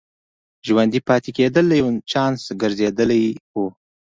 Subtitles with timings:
[0.65, 3.55] ژوندي پاتې کېدل یو چانس ګرځېدلی و.